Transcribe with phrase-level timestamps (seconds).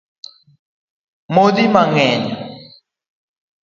[1.33, 2.25] Modh pii mang’eny